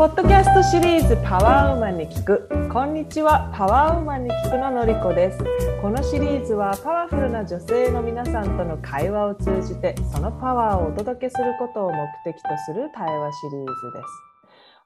[0.00, 2.48] ポッドキャストシリーズパワーウーマンに聞く。
[2.72, 5.44] こんにちはパワーウーマンに聞くののりこです。
[5.82, 14.06] このシリーズはパワフルな女性の皆さんとの会話を通じてそのパワーをお届けすることを目的とする対話シリーズです。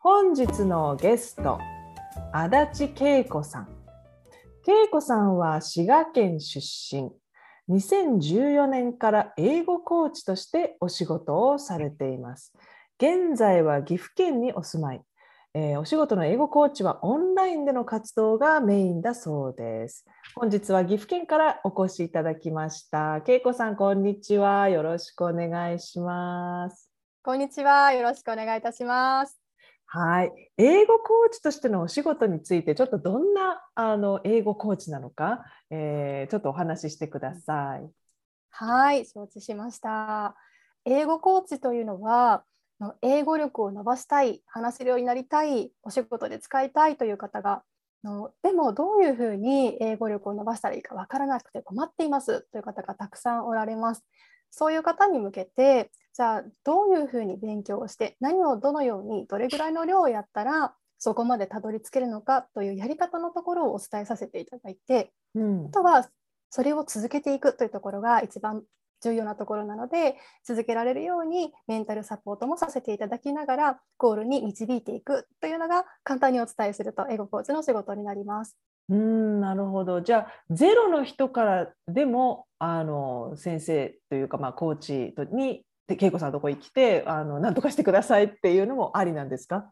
[0.00, 1.60] 本日のゲスト
[2.32, 3.68] 足立恵子さん。
[4.66, 7.12] 恵子さんは滋賀県出身。
[7.68, 12.52] 2014年から英語コーチとしてお仕事をされています。
[12.98, 15.02] 現在は岐阜県にお住まい、
[15.52, 20.04] えー、お仕事の英語コーチはオンラインでの活動がメインだそうです。
[20.36, 23.20] 本日は岐阜県からお越しいただきました。
[23.26, 24.68] 恵子さん、こんにちは。
[24.68, 26.88] よろしくお願いします。
[27.24, 27.92] こんにちは。
[27.92, 29.40] よろしくお願いいたします。
[29.86, 37.90] はい、英語コーチとしてのお仕事についてちょっとどんなあの英語コーチなのか、えー、ちょっとお話ししてください。
[38.50, 40.36] はい承知しました。
[40.84, 42.44] 英語コーチというのは
[43.02, 47.62] 英語力を伸ばしたい話せるようになりたいお仕事で使いたいという方が
[48.04, 54.04] のでもどういうふうに英語力を伸ばしたらいいか分からなくて困っていますという方がたくさんおられます。
[54.50, 66.08] そういう方に向けてじゃあどういうふうに勉強をして何をどのようにどれぐらいの量をやったらそこまでたどり着けるのかというやり方のところをお伝えさせていただいて、うん、あとは
[66.50, 68.62] それを続けていくというところが一番
[69.04, 78.56] 重要なところなので続けられるようにメンタルサポートもさせていただきながらゴールに導いていくというのが簡単にお伝えすると英語コーチの仕事になります。
[78.88, 89.70] うんなるほどじゃあゼロの人からでもあの先生というか、まあ、コーチに恵子さんのとこに来てあの何とかしてくださいっていうのもありなんですか？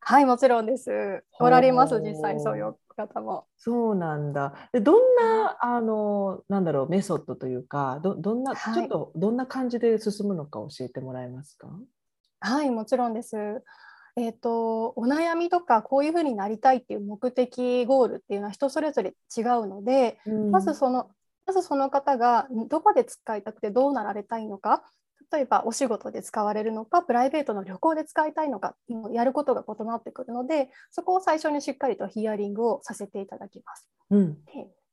[0.00, 1.24] はいもちろんです。
[1.40, 3.46] おられます実際にそういう方も。
[3.56, 4.54] そうなんだ。
[4.72, 11.68] でどんなあのなんだろうメソッドというかどどんな、はい、ちょっとどんな感じで進むのか教えてもらえますか？
[12.40, 13.36] はいもちろんです。
[14.16, 21.10] えーと、お悩みとかこういうふうになりたいっていう目的ゴールっていうのは人それぞれ違うので、うん、まずその
[21.46, 24.82] まずその方がどこで使いたくてどうなられたいのか
[25.32, 28.74] 例えばお仕事で使われるのかプライベートの旅行で使いたいのか
[29.12, 33.88] やることが異なってくるのでそこを最初にしっかりとヒアリングをさせていただきます。
[34.10, 34.38] うん、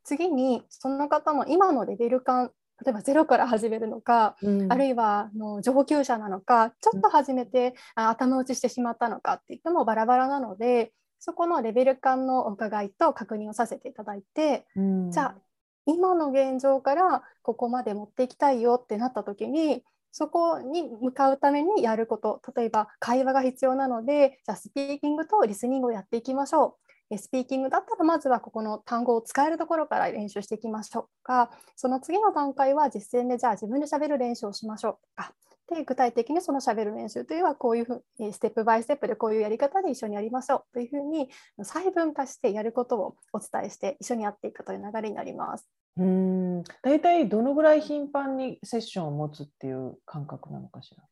[0.04, 2.52] 次にその方の今のレベル感
[2.84, 15.36] 例えばゼロから始めるのか、うん、あるいはの上級者なのかちょっと始めて、うん、頭打ちしてしまったのかっていってもバラバラなのでそこのレベル感のお伺いと確認をさせていただいて、うん、じゃあ
[15.86, 19.84] 今の現状からここまで持っていきたいよってなった時に
[20.18, 22.42] そこに向かうためにやること。
[22.56, 26.78] 例えば会話が必要なのでじゃあスピーキングとリスニングをやっていきましょ
[27.12, 27.18] う。
[27.18, 31.52] スピーキングだったらまずはここの単語を使えるところから練習していきましょうか。
[31.76, 35.34] その次の段階は実践でじゃあ自分でしゃべる練習をしましょうか。
[35.68, 41.30] で具体的にそのしゃべる練習というのはこういうふうにステップバイステップでこういうやり方で一緒にやりましょうというふうに
[41.64, 45.68] 細分化してやることをお伝えして一緒にやっていくという流れになります。
[45.98, 46.64] うん。
[46.82, 51.04] 大体どのぐらい頻繁にセッションを持つっていう感覚なのかしら？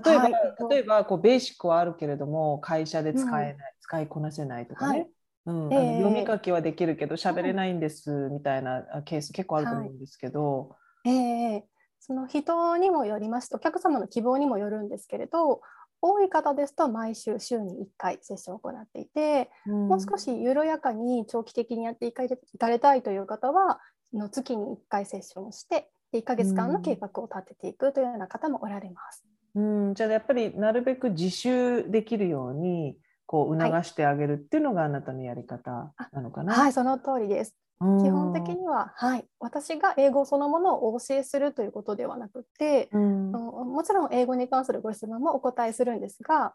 [0.00, 0.32] 例えば、はい、
[0.70, 5.10] 例えばこうベーシックはあるけれども会社で使えない、うん、使いこなせないとかね、はい。
[5.44, 11.62] うん、えー、読み書きはできるけど喋れないんですみたいなケース結構あると思うんですけど、はい、えー、
[12.04, 15.60] その人にもよりましてお客様の希望にもよるんですけれど
[16.00, 22.24] 多い方ですと毎週週に1回セッションを行っていて、うん、もう少し緩やかに長期的にやっていか
[22.68, 23.78] れたいという方は
[24.12, 29.24] の月に1回セッションをして1ヶ月間の計画を立てていくというような方もおられます。
[29.54, 32.96] うん、じゃあやっぱりなるべく自習できるように
[33.26, 36.52] こう促してあげるっていうのがあなたのやり方なのかな？
[36.52, 37.54] はい、はい、その通りです。
[38.02, 46.54] 基本的には、はい、私が英語そのものをお教えするということではなくて、うん、もちろん英語に関するご質問もお答えするんですが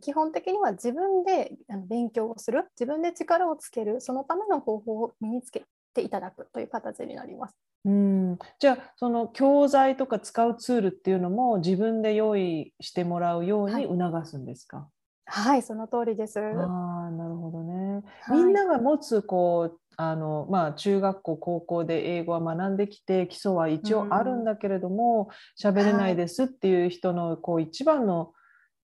[0.00, 1.52] 基本的には自分で
[1.88, 5.64] 勉強をする自分で力をつけるそのための方法を身につけ
[5.94, 7.56] ていただくという形になります。
[7.84, 8.38] うん。
[8.58, 14.88] じゃあその教材とか使うツールっていうのも自分で用意してもらうように促すんですか、
[15.26, 16.40] はい、はい、その通りです。
[16.40, 18.02] あなるほどね。
[18.30, 25.28] みんなが持つこうあのまあ、中学校高校で英語は学んできて基礎は一応あるんだけれども
[25.60, 28.32] 喋、うん、れないですっていう人のこう一番の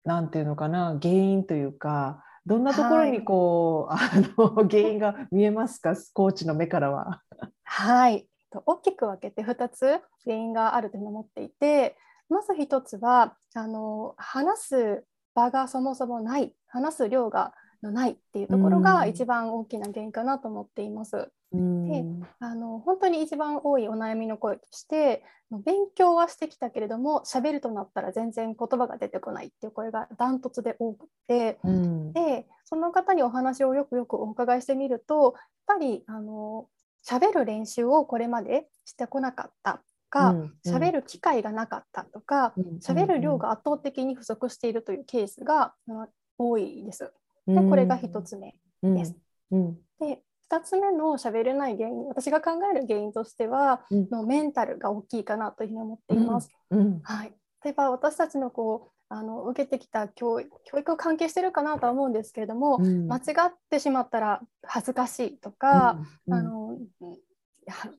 [0.05, 5.95] 何て言うのかな原因というかどんなところにこう、はい、あの 原因が見えますか？
[6.15, 7.21] コーチの目からは。
[7.65, 8.29] はい。
[8.65, 11.97] 大きく分けて2つ原因があると思っていて
[12.31, 15.05] まず1つはあの話す
[15.35, 16.55] 場がそもそもない。
[16.69, 17.53] 話す量が
[17.87, 21.31] のないっていうところが一番大きな原因かなと思っています。
[21.53, 22.05] で
[22.41, 35.35] あの本当に一番多いお悩みの声として勉強はしてきたけれども喋るとなったら全然言葉が出てこないっていう声がダントツで多くて、うん、でその方にお話をよくよくお伺いしてみると
[35.69, 36.67] やっぱりあの
[37.09, 39.81] 喋る練習をこれまでしてこなかった
[40.11, 40.35] か
[40.67, 42.53] 喋、うん、る機会がなかったとか
[42.83, 45.75] 喋、うん、る量が圧倒的に不足しているというケースが
[46.39, 47.13] 多いです。
[47.47, 49.15] でこれが1つ目です。
[50.01, 56.51] で2つ目の喋れない原因私が考える原因としては、のメンタルが大きいかなというふうに思っています。
[57.03, 57.33] はい、
[57.65, 66.33] 例えば私たちのこうあの受けてきた教育教育関係してるかなとは思うんですけれども、うん、間違ってしまったら恥ずかしいとか、うん。
[66.33, 66.79] うん、あの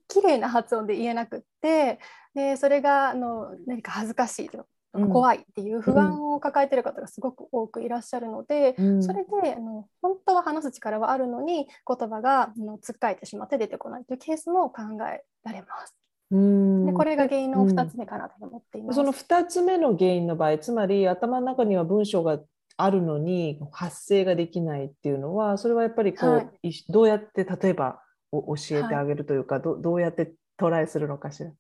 [0.07, 2.00] 綺麗な発音で言えなくって
[2.33, 4.65] でそれがあの何か恥ずかしいとか
[5.05, 15.95] 怖いっていう不安を抱えてる方がすごく多くいらっしゃるので、うん、それであの本当は話す力はあるのに言葉があのつっかえてしまって出てこないというケースも考えられます。
[16.31, 16.85] うん。
[16.85, 22.39] でこれが原因の2つ目かなと思っています、うん、その2つ目の原因の場合つまり頭の中には文章が
[22.75, 28.01] あるのに発声ができないっていうのはそれはやっぱりこう、はい、どうやって例えば
[28.31, 31.51] 教えてあげるというか、はい、どどうやってトライするのかしら？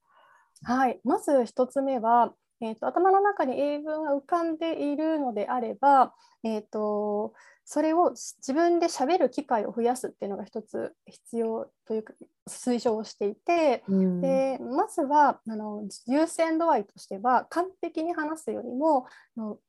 [0.63, 6.13] はい、まず1つ目は、えーと、頭の中に英文が浮かんでいるのであれば、
[6.43, 7.33] えーと
[7.69, 12.13] それを自分で喋る機会を増やすっていうのが一つ必要というか
[12.49, 19.07] 推奨をしていて、うん、でまずはあの優先度合いとしては完璧に話すよりも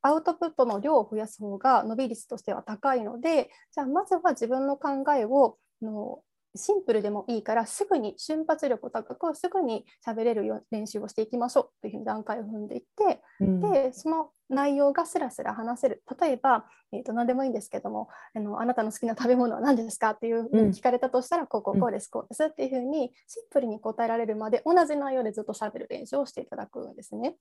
[0.00, 6.20] アウトプットの量を増やす方が伸び率としては高いのでじゃあまずは自分の考えをの
[6.58, 27.36] シンプルでもいいからすぐに瞬発力高くすぐに喋れるよ練習をしていきましょうというふうに段階を踏んでいって、うん、でその内容がスラスラ話せる例えば、えー、と何でもいいんですけどもあのあなたの好きな食べ物は何ですかっていうふうに聞かれたとしたら、うん、こうこうこうですこうですっていうふうにシンプルに答えられるまで同じ内容でずっと喋る練習をしていただくんですね。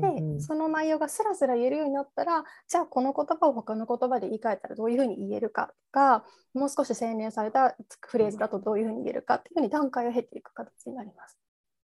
[0.00, 6.24] でその内容がスラスラ言えるようになったらじゃあこの言葉を他の言葉で言い換えたらどういうふうに言えるかとか
[6.54, 11.38] もう少し洗練されたフレーズだとどういうふうに言えるかっていうふうに段階を経ていく形になります。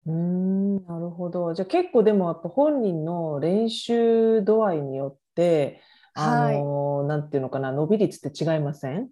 [0.08, 1.54] うんなるほど。
[1.54, 5.82] じゃあ結構でもやっぱ本人の練習度合いによって
[6.14, 9.10] あの、はい、なんていうのかな伸び率って違いません？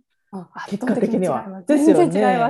[0.67, 1.63] 結果的には。
[1.67, 2.07] ですよね。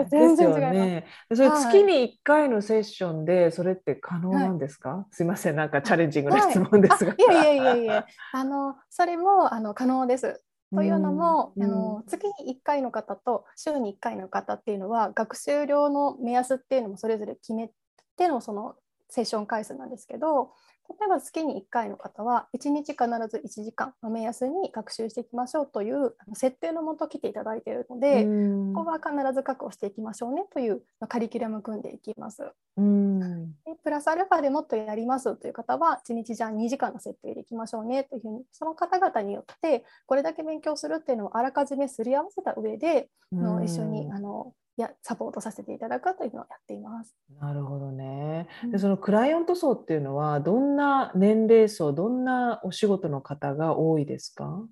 [0.10, 1.06] ですよね。
[1.34, 7.12] それ月に1回のセッションでそれって可能なんですか、はい、すいませんなんかチャレンジングな質問ですが。
[7.12, 10.44] はい、いやいやいやいやあのそれもあの可能です。
[10.72, 17.72] というのも、あの月に1回の方と週に1回の方っていうのは学習量の目安っていうのもそれぞれ決め
[18.20, 18.76] てのその
[19.10, 20.52] セッション回数なんですけど
[20.90, 28.26] 例えば月に1回の方は1日必ず1時間の目安に学習していきましょうという設定のもと来ていただいているので
[28.74, 32.44] ここは必ず確保していきましょうねというカリキュラム組んでいきます。
[32.78, 33.54] うん。
[33.84, 47.16] プラスアルファでもっとやりますという方は1日じゃあ2時間の設定でいきましょうねというふうにその方々によってこれだけ勉強するっていうのをあらかじめすり合わせた上での一緒にあのやサポートさせていただくというのをやっています。
[47.40, 48.48] なるほどね。
[48.72, 54.64] でそのクライアント層っていうのはどんな年齢層どんなお仕事の方が多いですか？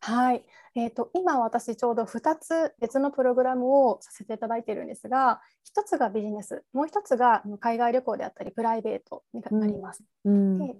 [0.00, 0.44] はい、
[0.76, 5.40] えーと、今私ちょうど2つ別のプログラムをさせていただいているんですが
[5.76, 10.04] 1つがビジネスもう1つが海外旅行であったりプライベートになります。
[10.24, 10.76] うんで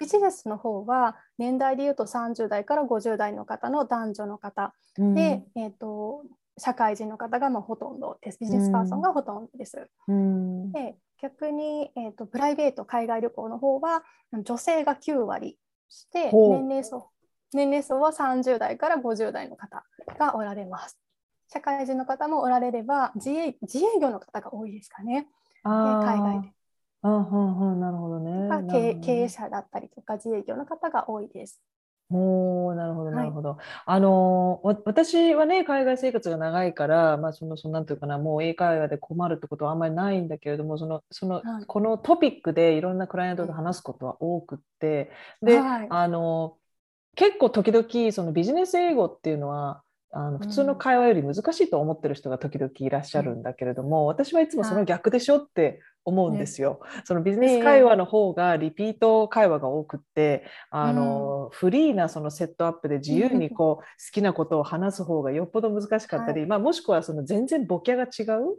[0.00, 6.22] ビジネスの方は年代でいうと30代から50代の方の男女の方で、えーと
[6.58, 8.38] 社会人の方がまあほとんどです。
[8.40, 9.88] ビジネスパーソンがほとんどです。
[10.08, 15.58] うん、で逆に、えーと、プライベート海外旅行の方は女性が9割
[15.88, 17.08] して年齢層
[17.52, 19.84] 年齢層は30代から50代の方
[20.18, 20.98] がおられます。
[21.48, 25.28] 社会人の方もおられれば自営自営業の方が多いですかね。
[25.62, 26.52] 海外で。
[27.02, 29.00] ああなるほどね。
[29.02, 31.60] 経営者だったりとか自営業の方が多いです。
[32.16, 33.54] おなるほど、なるほど。
[33.54, 45.10] はい、あの私はね、海外生活が長いから、まあ、その、そのなんていうかな、もう英会話で困るってことはあんまりないんだけれども、その、その、はい、このトピックでいろんなクライアントと話すことは多くって、
[45.42, 46.56] で、はい、あの、
[47.16, 49.83] 結構時々、そのビジネス英語っていうのは、
[50.16, 56.80] あの普通の会話より難しいと思ってる人が時々いらっしゃるんだけれども、私はいつもその逆でしょって思うんですよ。
[56.84, 68.56] ね、そのビジネス会話の方がリピート会話が多くって、あの、フリーなそのセットアップで自由にこう好きなことを話す方がよっぽど難しかったり、はい、まあ、もしくはその全然ボキャが違う。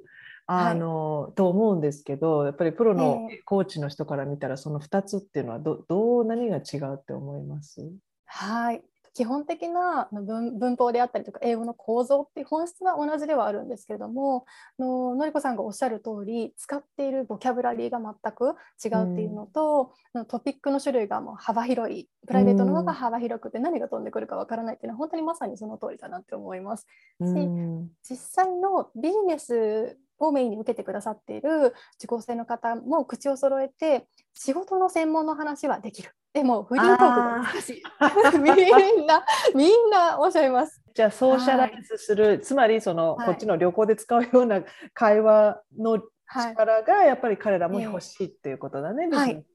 [0.47, 7.81] あの、はい、と思うんですけどやっぱりプロのコーチの人から見たらその2つっていうのはどどう何が違うって思います？
[8.25, 8.83] はい
[9.15, 14.45] 基本的な文文法であったりとか英語の構造っていう本質は同じではあるんですけれども
[14.77, 26.85] ののりこさんがおっしゃる通り使っているボキャブラリーが全く違うっていうのと、うん、トピックの種類がもう幅広いプライベートの方が幅広くて何が飛んでくるかわからないっていうのは本当にまさにその通りだなって思います。
[27.21, 37.83] うん、実際のビジネスをメインに受けてくださっている受講生の方も口を揃えて仕事の専門の話はできるでもフリートークが難しい
[38.43, 39.25] みんな
[39.55, 40.81] みんなおっしゃいます。
[40.93, 44.61] じゃあソーシャライズする、はい、つまりその、はい、こっちの旅行で使うような
[44.93, 49.45] 会話の力がやっぱり彼らも欲しいっていうことだね、はい、ね、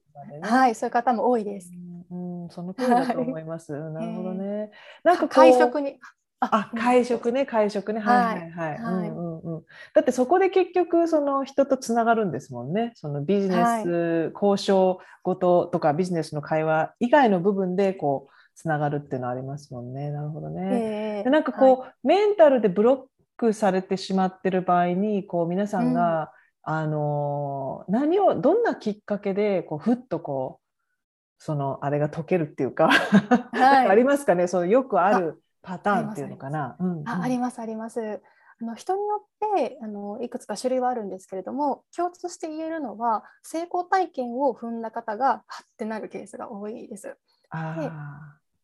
[0.41, 1.71] はい、そういう方も多いです。
[2.09, 3.71] うん、その通りだと思います。
[3.73, 4.71] なるほどね。
[5.03, 5.99] なんか会食に。
[6.39, 7.99] あ会食ね会食ね。
[7.99, 8.77] はいはい。
[8.79, 12.91] はい、うんうんうん、だってそこで結局その人とつながるんですもんね。
[12.95, 20.11] そのビジネス交渉事とかビジネスの会話以外の部分でこうつながるっていうのはありますもんね。
[20.11, 20.61] なるほどね。
[21.17, 22.99] えー、でなんかこう、はい、メンタルでブロッ
[23.37, 26.31] クされてしまってる場合にこう皆さんが、
[26.67, 30.61] うん、あの何をどんなきっかけでこうふっとこう
[31.43, 34.47] そのあれが解けるっていうか、はい、 ありますかね？
[34.47, 36.77] そのよくあるパターンっていうのかな。
[37.05, 38.21] あありますあります。
[38.61, 39.23] あの人によ
[39.57, 47.07] ってあのいくつか種類はあるんですけれども共通して言えるのは成功体験を踏んだ方がハッてなるケースが多いです。
[47.07, 47.17] で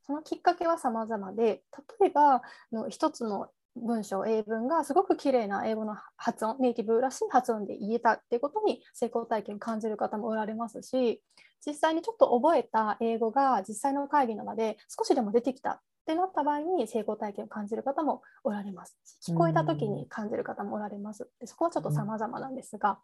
[0.05, 1.63] そのきっかけは様々で
[1.99, 11.21] 例えばの一つの文章英文がすごく綺麗な英語の発音ネイティブらしい発音で言えたっていうことに成功体験を感じる方もおられますし
[11.65, 18.97] 実際にちょっと覚えた英語が実際の会議の場で少しでも出てきたってなった場合に成功体験を感じる方もおられます。
[19.21, 21.29] 聞こえた時に感じる方もおられます。
[21.39, 22.99] でそこはちょっと様々なんですが、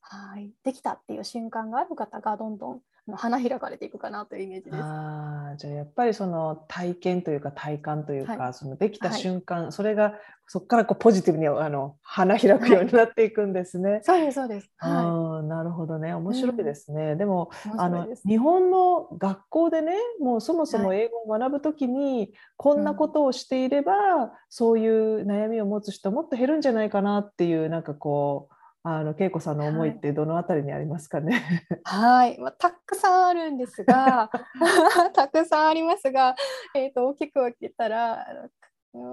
[0.00, 0.50] はい。
[0.64, 2.80] できたっていう瞬間がある方がどんどん
[3.16, 4.76] 花開かれていくかなというイメージです。
[4.82, 10.14] あじゃあやっぱりその体験というか体感というか、はい、そのできた瞬間、はい、それが
[10.46, 13.90] そこからこうポジティブにあの花開くようになっていくんですね。
[13.90, 14.70] はい、そうですそうです。
[14.78, 16.12] はい、なるほどね。
[16.14, 17.12] 面白いですね。
[17.12, 31.66] うん、でもあの日本の学校でねもうそもそも英語を学ぶときに、こんなことをしていれば、うん、そういう悩みを持つ人もっと減るんじゃないかなっていうなんかこうあの恵子さんの思いってどのあたりにありますかね？
[31.84, 34.30] はい、まあ、たくさんあるんですが、
[35.14, 36.34] たくさんありますが、
[36.74, 38.26] えっ、ー、と大きく分けたら。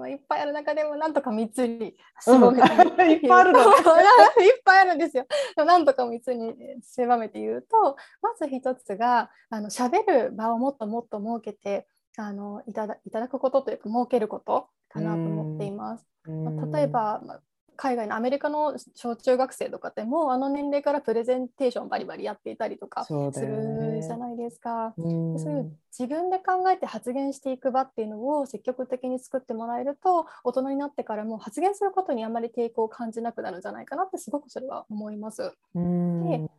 [0.08, 5.24] いっぱいある中でもなんとか3つに絞めて、うん、 いっぱいあるの、いっぱいあるんですよ。
[5.56, 16.04] なんとか3つに狭めて言うとまず1つがあの喋る場をもっともっと設けてあのいただいただくことというか設けることかなと思っています。
[16.26, 17.40] まあ、例えば、まあ、
[17.78, 24.92] 海外のアメリカの小中学生とかでもあの年齢からプレゼンテーションバリバリやっていたりとかするじゃないですか。
[24.96, 35.52] そういう自分で考えて発言していく場っていうのを積極的に作ってもらえると大人になってからも発言することにあまり抵抗を感じなくなるんじゃないかなってすごくそれは思います。
[35.74, 36.50] で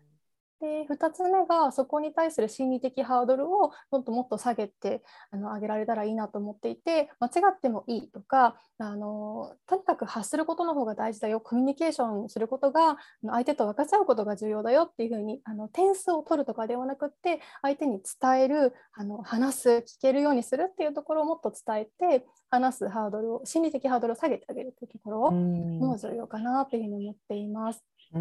[0.62, 5.02] で2つ目がそこに対する心理的ハードルをもっともっと下げて
[5.32, 11.40] あの上げられたらいいなと思っていて間違ってもいいとかあのとにかく発することの方が大事だよ。
[11.40, 27.84] コミュニケーションすることが相手と分かち合うことが重要だよっていうふうにあの点数を取るとかではなくって相手に伝えるあの話す聞けるようにするっていうところをもっと伝えて話すハードルを心理的ハードルを下げてあげるというところも重要かなというふうに思っています。
[28.14, 28.20] で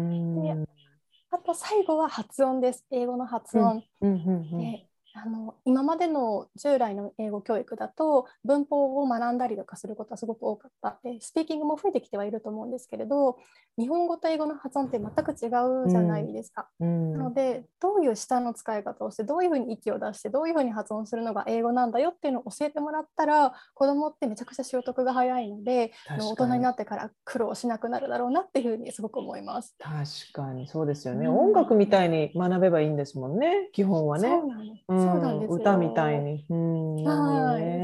[1.31, 2.85] あと最後は発音です。
[2.91, 3.83] 英語の発音。
[4.01, 4.88] うんうんうんうん、で
[5.21, 13.37] あの今までの従来の英語教育だと文法を学んだりとかすることはすごく多かったでスピーキングも増えてきてはいると思うんですけれど
[13.77, 15.47] 日本語と英語の発音って全く違
[15.85, 16.87] うじゃないですか、うん。
[16.87, 29.75] うん、なのでどういう舌の使い方をしてどういうふうに息を出してどういうふうに発音するのが英語なんだよっていうのを教えてもらったら子どもってめちゃくちゃ習得が早いので大人になってから苦労しなくなるだろうなっていうふうにすごく思います。
[29.79, 34.29] 確かにそうですよね、うん、音楽みたいに学べばいいんですもんね基本はね。
[34.29, 36.45] そうなんですそうなんです歌みたいに。
[36.49, 36.95] うん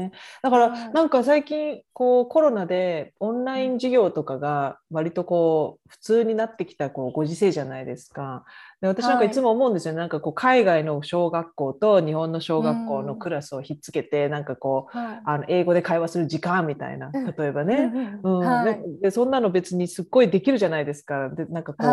[0.06, 8.44] ね、だからなんか最近こうコロナでオンライン授業とかが割とこう普通になってきたこうご時世じゃないですか。
[8.80, 9.30] で私なんかい。
[9.30, 21.30] つも思うんですよ、はい、なんかこう海外の小学校と日本の小学校のクラスをひっつけて、うん、なんかこう、はい、あの英語で会話する時間みたいな例えばね、うんはい、でそんなの別にすっごいできるじゃないですか。
[21.30, 21.86] でなんかこ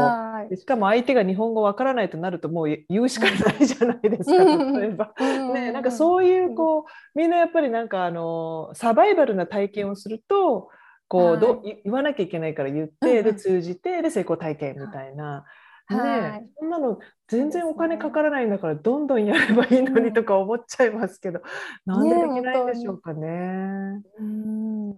[0.51, 5.13] うしかも相手が日本語わからないとなるともう言うしかないじゃないですか、例えば。
[5.53, 10.69] ね、なんかそういうこうみんなやっぱりなんかあのサバイバルな体験をすると
[11.07, 15.45] こうど、言わなきゃいけないから言って、で通じてで成功体験みたいな。
[15.89, 21.41] ね、そんなの全然お金かからないんだからどんどんやればいいのにとか思っちゃいますけど、
[21.85, 24.01] うん、なんでできないんでしょうかね。
[24.19, 24.91] うん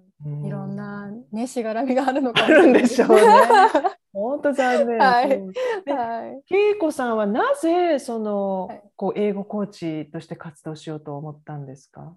[0.43, 3.21] いろんなねしがらみがあるのかあるんでしょうね。
[4.13, 4.97] 本当残念。
[4.97, 5.27] はい。
[5.87, 12.15] はい、恵子さんはなぜその、はい、こう英語コーチとして活動しようと思ったんですか？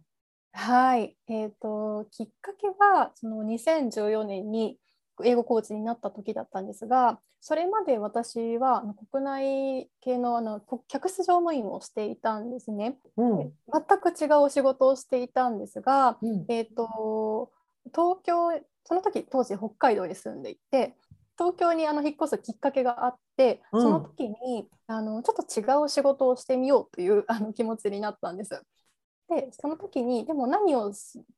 [0.53, 1.17] はい。
[1.29, 4.79] えっ、ー、ときっかけはその2014年に
[5.25, 8.83] 英語コーチになった時だったんですが、それまで私は
[9.13, 12.99] 国内系のあの客室乗務員をしていたんですね。
[13.17, 17.51] うん、全く違うお仕事をしていたんですが、うん、えっ、ー、と
[17.87, 20.97] 東京その時当時北海道に住んでいて
[21.39, 28.61] 東京にあの引っ越すきっかけがあって、その時にあのちょっと違う仕事をしてみようというあの気持ちになったんです。
[29.29, 30.91] でその時にでも何を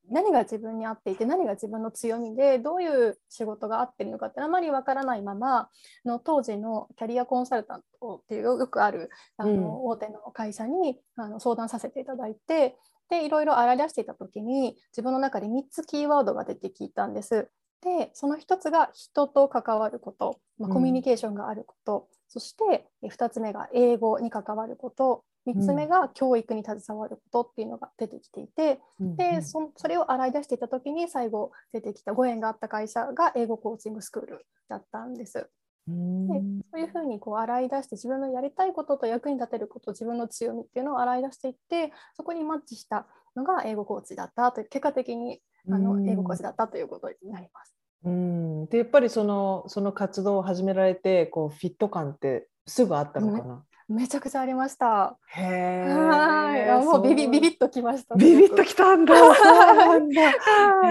[0.09, 5.67] 何が自分に合っていて何が自分の強みでどういう仕事が合ってるのかってあまりわからないまま
[6.05, 12.77] の当時のキャリアコンサルタントっていうよくあるあの、うん、大手の会社にあの相談させていただいて
[13.09, 17.49] でいろいろ洗い出していた時に自分の中で3つキーワードが出てきたんです。
[17.81, 35.49] でその1つが人と関わること、まあ、コミュニケーションがあること、うん、そして2つ目が英語に関わること3つ目が教育に携わることっていうのが出てきていて、うん、でそそれを洗い出していた時に最後出てきたご縁があった会社が英語コーチングスクールだったんです。
[35.87, 35.93] で
[36.71, 47.75] そういうふうにこう洗い出して自分のやりたいことと役に立てること自分の強みっていうのを洗い出していってそこにマッチしたのが英語コーチだったという結果的にあの英語コーチだったということになります。
[48.03, 48.65] うん。
[48.67, 55.17] でやっぱりそのその活動を始められてこうフィット感ってすぐあったのかな、めちゃくちゃありました。
[55.27, 55.93] へえ。
[55.93, 58.15] はい、もうビビビビッときました。
[58.15, 59.15] ビビッときたんだ。
[59.15, 60.21] そうなんだ。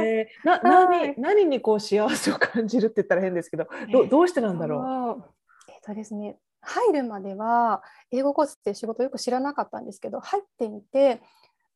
[0.02, 5.24] えな何何にこう幸せを感じるって言ったら変ですけど、どどうしてなんだろう？
[5.68, 11.20] えっとですね、入るまでは英語コーチって仕事よく知らなかったんですけど、入ってみて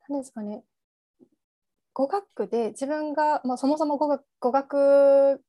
[0.09, 0.63] 何ですかね。
[1.93, 5.41] 語学で自分が、まあ、そもそも語学語学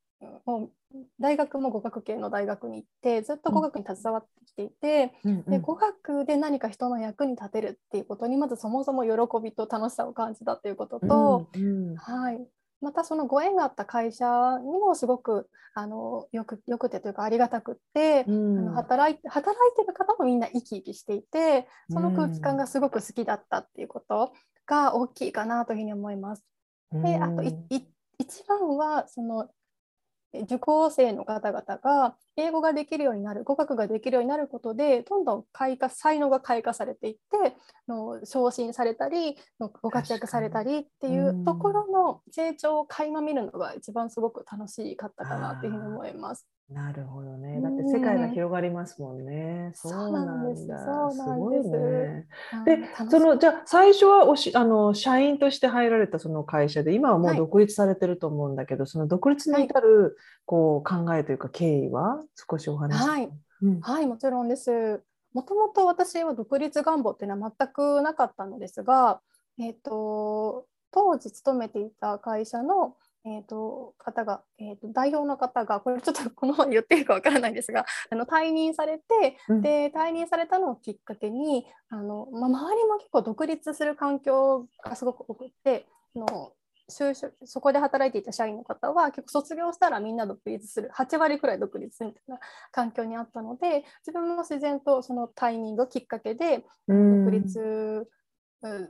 [0.45, 9.11] もう大学も語学系の大学に行ってずっと語学に携わってきていて、うん、で語学で何か人の役に立てるっていうことにまずそもそも喜
[9.43, 12.39] びと楽しさを感じたっていうことと、うんうん、はい、
[12.81, 14.25] またそのご縁があった会社
[14.63, 24.31] にもすごくあのよくよくてというかありがたくって、うん、あの働いて働いてる方もみんな生き生きしていてその空気感がすごく好きだったっていうこと
[24.65, 26.45] が大きいかなというふうに思います。
[26.93, 29.49] であと一番はその
[30.43, 37.55] 受講生の方々が英語ができるようになる語学ができるようになることでどんどん開花才能が開花されていって
[37.87, 46.45] の昇進されたりのご活躍されたりっていうところの成長を垣間見るのが一番すごく楽しかったかなというふうに思います。
[46.67, 47.61] なるほどね。
[47.61, 49.71] だって世界が広がりますもんね。
[49.75, 50.65] そうなんです。
[50.65, 51.69] そうなんです。
[51.69, 52.27] ね、
[52.65, 52.79] で、
[53.11, 62.19] そのじゃあ最初はおしあの社員として入られたその会社で今はもう独立されてると思うんだけど、はい、その独立に至るこう考えというか経緯は？
[62.49, 63.29] 少しお話はい、
[63.61, 65.03] うん、はい、もちろんです。
[65.33, 69.21] もともと私は独立願望っていうのは全くなかったのですが、
[69.59, 72.95] えっ、ー、と当時勤めていた会社の
[73.27, 86.53] えーと、方が、えーと、代表の方がこれちょっと このまま言っていいかわからないんですがあの退任されて、うん、で退任されたのをきっかけにあの、まあ、周りも結構独立する環境がすごく多くての
[86.89, 92.39] 就職そこで働いていた社員の方は結構卒業したらみんな独立する8割くらい独立みたいな
[92.71, 98.07] 環境にあったので自分も自然とそのタイミングきっかけで独立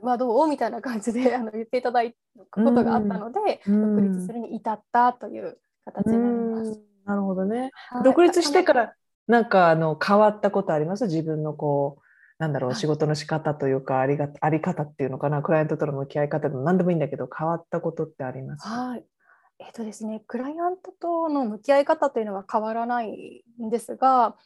[0.02, 0.48] はどう？
[0.48, 2.12] みたいな感じで あの言っていただい
[2.54, 6.80] たことがあったので、独立するに至ったという形になります。
[7.04, 7.70] なるほどね。
[7.90, 8.94] はい、独立してから
[9.26, 11.04] なんかあの変わったことあります？
[11.04, 12.02] 自分のこう
[12.38, 15.42] なんだろう仕事の仕方というかありがあり方っていうのかな？
[15.42, 18.66] クライアントとの向き合い方でも何でもいいんだけど変わったことってあります？
[18.66, 19.04] はい。
[19.58, 24.36] えーとですね、クライアントとの向き合い方というのは変わらないんですが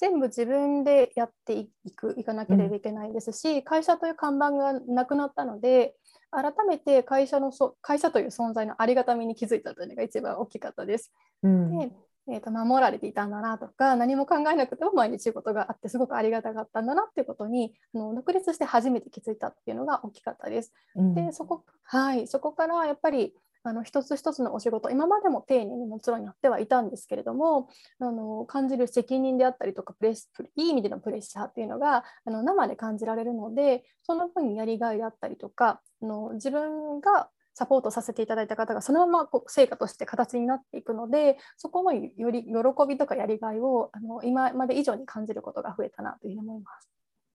[0.00, 5.94] 全部自分でやっていくいかなければいけないですし、うん、会社という看板がなくなったので
[6.30, 11.12] 改めて会社のそ会社という存在のありがたみに気づいたというのが一番大きかったです。
[11.42, 11.92] うん、で
[12.28, 20.72] えーと、守られていたんだなとか何も考えなくても毎日仕事があってすごくありがたかったんだなっていうことにあの独立して初めて気づいたっていうのが大きかったです。
[20.94, 27.68] うん、でそこ,、はい、そこからやっぱりあの一つ一つのお仕事今までも丁寧にもちろんやってはいたんですけれども
[27.98, 42.52] あの感じる責任であったりとかプレスいい意味でのプレッシャーっていうのがあの生で感じられるのでその分やりがいだったりとかあの自分がサポートさせていただいた方がそのままこう成果として形になっていくのでそこもより喜
[42.88, 46.90] びとかやりがいをあの今まで以上に感じることが増えたなというふうに思います。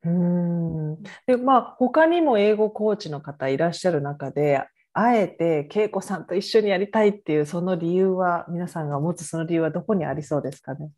[0.06, 4.64] うんでまあ他にも英語コーチの方いらっしゃる中で
[4.98, 10.90] あえて恵子さんと一緒にやりたいっていうその理由は皆さんが持つその理由はどこにありそうですかね？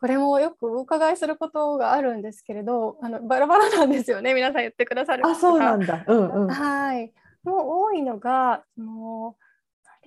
[0.00, 4.34] これもよくお伺いすることがあるんですけれどあのバラバラなんですよね。
[4.34, 7.12] 皆さん言ってくださるあそうなんだ、うんうん、はい。
[7.42, 9.45] もう多いのがもう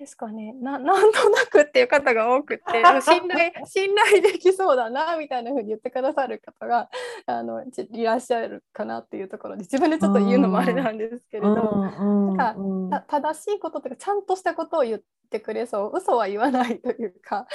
[0.00, 0.54] ですかね。
[0.54, 2.64] な なんとなくっていう方が多くて
[3.04, 6.88] 信頼 信頼できそうだなみたいなふうに言ってくださる方が
[7.26, 17.46] あのいらっしゃるかなっていうところで自分でちょっと言うのもあれなんですけれど、なんか正しいこととかちゃんとしたことを言ってくれそう嘘は言わないというか。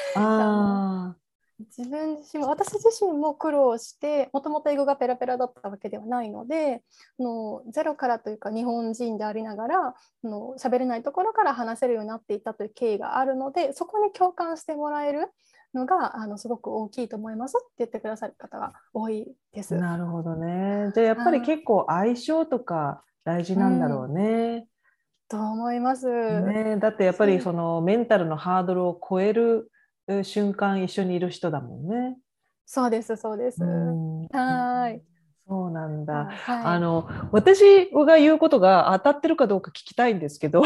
[1.60, 6.82] 自分自身も私自身も苦労してもともと英語がペラペラだったわけではないので
[7.18, 15.30] のゼロからというか日本人でありながらの喋れないところから話せるようになっていったという経緯があるのでそこに共感してもらえる
[15.74, 19.76] のがあのすごく大きいと思いますって言ってくださる方が多いです。
[19.76, 20.92] なるほどね。
[20.94, 24.24] じゃあやっぱり結構相性とか大事なんだろうね。
[25.32, 26.08] うん、と思います。
[26.42, 29.70] ね、だってやっぱりそのメンタルのハードルを超える
[30.24, 32.18] 瞬間一緒にいる人だもんね。
[32.66, 33.64] そうですそうです。
[34.32, 35.15] はい。
[35.48, 36.32] そうなんだ。
[36.32, 40.64] はい、あの私が言うことが当たってるかどうか聞きたいんですけど、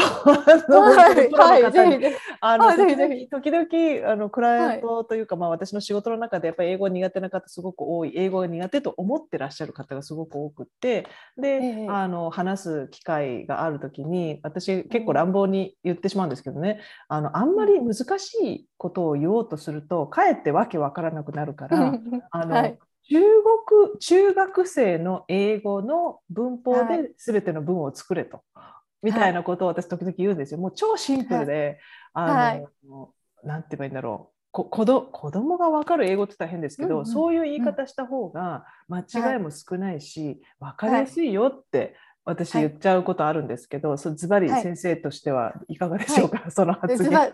[2.40, 21.98] あの時々あのクライアントというか、まあ私の仕事の中でやっぱり英語苦手な方すごく多い、英語が苦手と思ってらっしゃる方がすごく多くて、で、あの話す機会がある時に私結構乱暴に言ってしまうんですけどね、あのあんまり難しいことを言おうとするとかえってわけわからなくなるから、
[22.30, 22.54] あの。
[22.54, 22.78] はい
[23.10, 23.18] 中
[23.66, 30.60] 国中学生の英語の文法で全ての文を作れと、はい、みたいなことを私時々言うんですよ。
[30.60, 31.80] もう超シンプルで、
[32.14, 33.12] はい、あの、
[33.44, 34.36] はい、て言えばいいんだろう。
[34.52, 47.32] こ子ど子供が分かる英語って大変ですけど、うんうん、そういう言い方した方が間違いも少ないし、分かりやすいよって私言っちゃうことあるんですけど、はい、そズバリ先生としてはいかがでしょうか、その発言。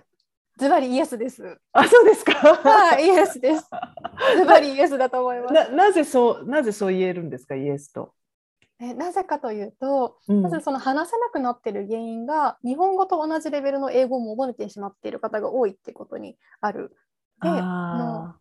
[0.56, 1.58] ズバリイエスです。
[1.72, 2.32] あ、そうですか。
[2.32, 3.68] はい、イエスです。
[4.38, 5.54] ズバリイエスだと思います。
[5.54, 8.14] ななぜそうなぜそう言えるんですか、イエスと。
[8.78, 16.90] えなぜかというと、うん、まずその話せなくなってる原因が日本語と同じレベルの英語を覚えてしまっている方が多いってことにある。
[17.42, 18.34] で、あ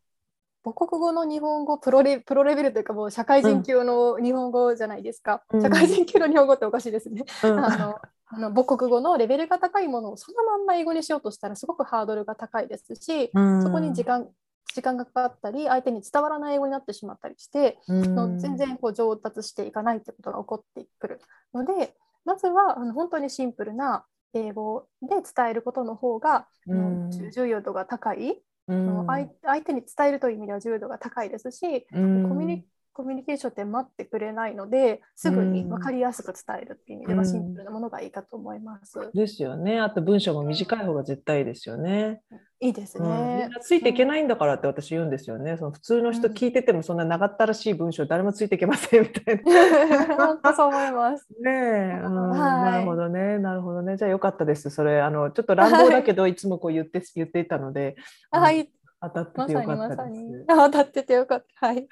[0.63, 7.23] の母国語の日本語プロレプロレベルというかもう社会人級の日本語じゃないですか、うん、社会人級の日本語っておかしいですね。
[7.43, 7.95] うん、あの
[8.27, 14.27] あの母国語のレベルが高いものをそのまんま英語にしようとしたらすごくハードルが高いですし、うん、そこに時間
[14.73, 21.21] 時間がかかったり相手に伝わらない英語になってしまったりして、うん、全然こう上達していかないってことが起こってくる
[21.53, 21.93] ので
[22.25, 38.99] まずはあの本当にシンプルな英語で伝えることの方が、うん、重要度が高い、うん、相手に伝えるという意味では重要度が高いですし、コミュニコミュニケーションって待ってくれないのですぐに分かりやすく伝えるっていう意味ではシンプルなものがいいかと思います。
[38.99, 39.81] うん、ですよね。
[39.81, 42.21] あと文章も短い方が絶対いいですよね。
[42.61, 45.57] いいですね、うん、ついていけないんだからって私言うんですよね。
[45.57, 50.15] その普通の人聞いててもそんな長ったらしい文章誰もついていけませんみたいな。
[50.15, 51.27] 本当そう思います。
[51.41, 53.97] ねえ、うん、なるほどね、なるほどね。
[53.97, 54.69] じゃあよかったです。
[54.69, 57.97] それあのちょっと乱暴だけど、い、つもこう言って言っていたので。
[58.31, 58.69] はい。
[59.13, 60.45] 当たっててよかったです。
[60.47, 61.67] 当たっててよかった。
[61.67, 61.77] はい。
[61.77, 61.87] 恵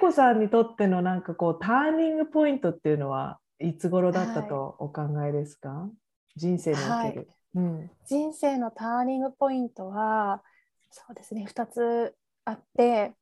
[0.00, 5.68] 子さんにとってのなんかこうターニングポイントっていうのはいつ頃だったとお考えですか？
[5.68, 5.90] はい、
[6.36, 10.42] 人生における、はいうん、人生のターニングポイントは
[10.90, 13.14] そうですね2つあって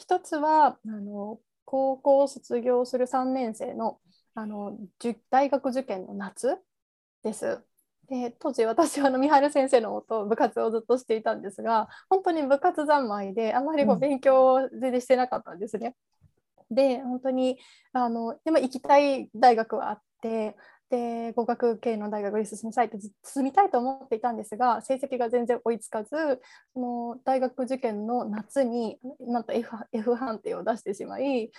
[0.00, 3.98] 1つはあの高校卒業する3年生の
[4.34, 4.76] あの
[5.30, 6.58] 大学受験の夏
[7.22, 7.60] です。
[8.10, 15.94] で当時私はあの三原先生のもと部活をずっとしていたんですが本当に部活三昧であまりこう勉強を全然してなかったんですね。
[16.70, 17.58] うん、で本当に
[17.92, 20.56] あのでも行きたい大学はあって
[20.90, 26.10] で合格系の大学に進みたいと進みたいと思っていたんですが成績が全然追いつかず
[26.74, 31.52] その大学受験の夏になんと F, F 判定を出してしまい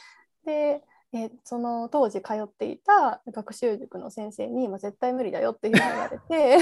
[0.45, 6.57] でえその当時通っていた学習塾の先生に、まあ、絶対無理だよって言われて。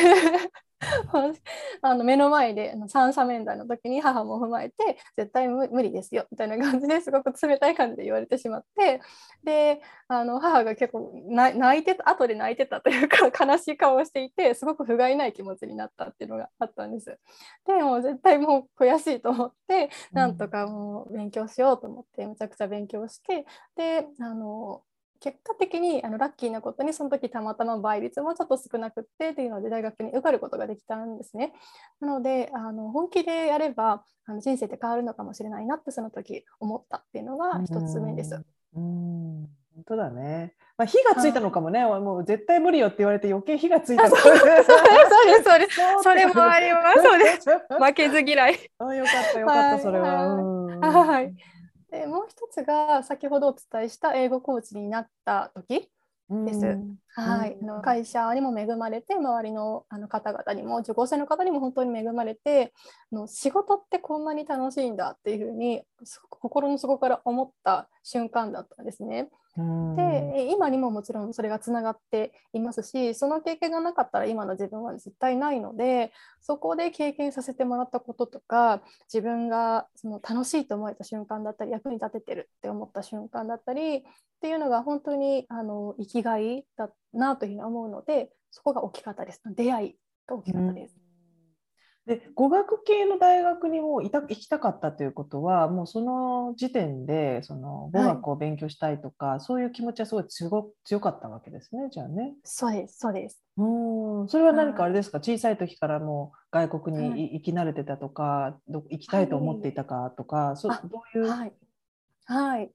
[1.82, 9.02] あの目の前で三者面談の時に母も踏まえて絶対無理ですよみたいな感じですごく冷たい感じで言われてしまって
[9.44, 17.20] であの母が結構泣いてた後で泣いてたというか 悲しい顔をしていてすごく不甲斐ない気持ちになったっていうのがあったんです。
[17.66, 24.82] でも絶対もう悔しいと思ってなんとかもう勉強しようと思ってむちゃくちゃ勉強してであの
[25.20, 31.54] 結果的にあのラッキーなことにその時たまたま倍率もちょっと少なくってっていうので大学に受かることができたんですね。
[32.00, 38.42] なのであの本気でやればあの人生って変わるのかもしれないなってその時思ったっていうのが一つ目です。
[38.76, 39.50] うん。
[39.76, 40.54] 本当だね。
[40.78, 44.10] まあ、火がついたのかもね、もう絶対無理よって言われて余計火がついた。
[44.10, 44.34] そう。
[44.34, 44.46] です。
[45.44, 45.80] そうです。
[46.04, 47.02] それもあります。
[47.02, 47.50] そうです。
[47.80, 48.58] 負けず嫌い。
[48.78, 51.34] あよかったよかった、それは、はい、
[51.92, 55.90] でもう一つが先ほどお伝えした英語コーチになった時
[56.30, 56.78] です。
[57.16, 62.72] はい、あの会社にも恵まれて周りのあの方々にも受講生の方にも本当に恵まれて
[63.12, 65.82] あの仕事ってこんなに楽しいんだっていうふうに
[66.30, 69.30] 心の底から思った瞬間だったんですね。
[69.58, 78.82] で今にももちろんそれがつながっていますしその経験がなかったら今の自分は絶対ないのでそこで経験させてもらったこととか
[79.12, 84.02] 自分がその楽しいと思えた瞬間だったり役に立ててるって思った瞬間だったりっ
[84.42, 89.96] ていうのが本当にあの生きがいだなというふうに思うのでそこが大きかったです出会い
[90.28, 90.99] が大きかったです。
[92.06, 102.34] で語学系の大学にもいた行きたかったということはもうその時点でその語学を勉強したいとか、はい、そういう気持ちはすごい強強かったわけですねじゃあね。
[102.44, 103.44] そうですそうです。
[103.58, 104.28] うん。
[104.30, 110.76] それは何かあれですか、はい、小さい時からもう外国に行き慣れてたとか、はい、ど行きたいと思っていたかとか、そど
[111.16, 111.28] ういう？
[111.30, 111.54] はい、
[112.26, 112.72] はい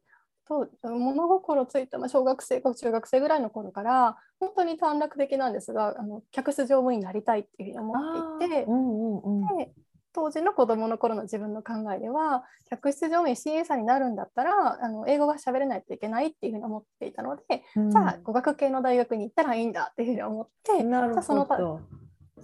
[0.46, 7.94] と物心ついた、まあ、小学生か中学生ぐらいの頃から本当に短絡的なんですがあの客室乗務員になりたいっていうふうに思
[8.37, 9.72] っていて、うんうんうん、で
[10.12, 21.46] 当時の子どもの頃の自分の考えでは客室乗務員 CA さんになるんだったらあの英語が喋れないといけないっていうふうに思っていたので、うん、じゃあ語学系の大学に行ったらいいんだっていうふうに思ってじゃその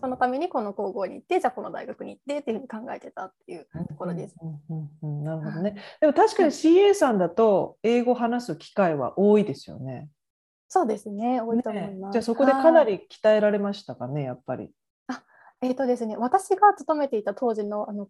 [0.01, 4.37] そのためにこの高校に行ってじゃあこの大学に行ってっていうふうに考えてたっていうところです。
[5.03, 5.77] なるほどね。
[6.01, 10.09] でも確かに CA さんだと英語話す機会は多いですよね。
[10.69, 11.95] そうですね、多いと思います。
[11.95, 14.71] ね、じゃあそこでかなり鍛えられましたかね、やっぱり。
[15.63, 18.09] えーとですね、私が勤めていた当時のあの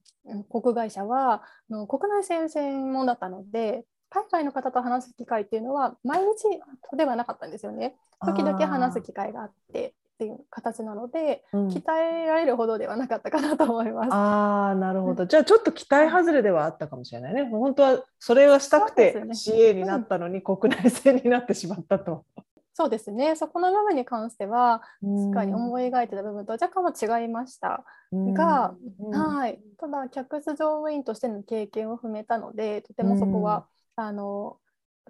[0.48, 7.96] 国会社はあの国内線専門だったので海外の方と話す機会っていうのは毎日ではなかったんですよね。
[8.24, 14.12] 時々話す機会があってっていう形なので、うん、鍛えられるほどではなかったかなと思います。
[14.12, 15.24] ああなるほど。
[15.24, 17.44] じゃあちょっと期待外れではあったかもしれないね。
[17.44, 22.26] 本当はそれはしたくて CA になったのに国内線になってしまったと。
[22.74, 23.34] そうですね。
[23.34, 28.74] そこの部分に関しては、確かに思い描いてた部分と若干は違いましたが、
[29.12, 29.58] はい。
[29.78, 34.58] ただ、客室乗務員としての経験を踏めたので、とてもそこは、あの、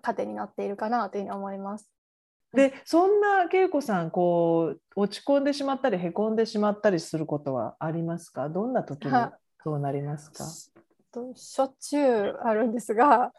[0.02, 1.90] 糧になっているかなというふうに思います。
[2.52, 8.48] でそんな恵子さんこう落ち込んでしまったりへこんでしまったりすることはありますか？
[8.48, 9.12] どんな時に
[9.62, 10.44] そうなりますか？
[11.36, 13.32] しょっちゅうあるんですが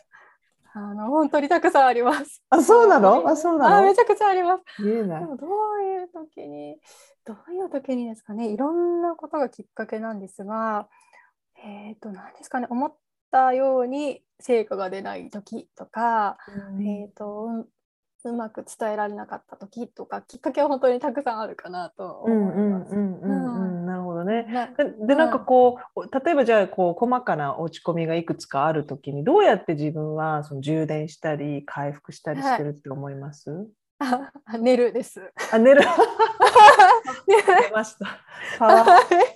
[0.73, 2.41] あの本当にたくさんあります。
[2.49, 3.27] あそうなの？
[3.27, 3.77] あそうなの？
[3.79, 4.63] あめちゃくちゃあります。
[4.81, 5.17] 言えな。
[5.17, 5.49] いでもどう
[5.83, 6.77] いう時に
[7.25, 8.49] どういう時にですかね？
[8.49, 10.87] いろんなことがきっかけなんですが
[11.61, 12.67] えっ、ー、と何ですかね？
[12.69, 12.95] 思っ
[13.31, 16.37] たように成果が出ない時とか、
[16.71, 17.65] うん、えっ、ー、と
[18.29, 22.95] うまく伝えられなかった時とかきっかけは本当にたくさんあるかなと思います。
[22.95, 24.47] なるほどね。
[25.05, 33.67] でなんかこう例えばじゃあこう細かな落ち込みがいくつかある時にどうやって自分はその充電したり回復したりしてるって思います、はい
[34.03, 35.21] あ寝るです。
[35.53, 35.81] あ寝る。
[37.27, 38.07] 寝ました。
[38.57, 38.85] パワー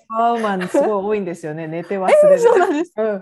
[0.10, 1.67] パワーマンすごい多いんですよね。
[1.67, 2.39] 寝て忘れる。
[2.39, 2.93] そうなんです。
[2.98, 3.19] うん、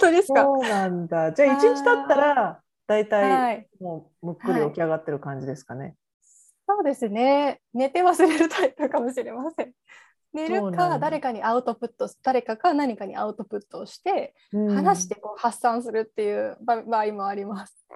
[0.00, 0.42] 当ですか？
[0.42, 1.32] そうなんだ。
[1.32, 5.84] じゃあ一日経ったら大体もうむっくり起き上がってる感じですかね。
[5.84, 5.94] はい、
[6.66, 7.60] そうですね。
[7.72, 9.72] 寝て忘れるタイプかもしれません。
[10.34, 17.86] 寝るか誰かにアウトプット誰かか何かにアウトプットをして、話してこう発散するっていう場合もあります。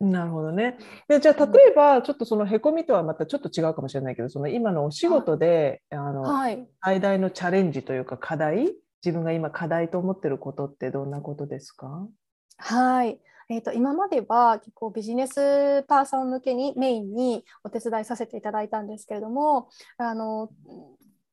[0.00, 0.78] なるほどね。
[1.08, 8.72] でじゃあ例えばちょっとそのへこみとはまたちょっと違うかもしれないけどその今のお仕事で、はい、あの、はい、最大のチャレンジというか課題
[9.04, 12.08] 自分が今課題と思ってることってどんなことですか？
[12.56, 20.50] はいえーと、今までは結構ビジネスパーソン向けにメインにお手伝いさせていただいたんですけれどもあの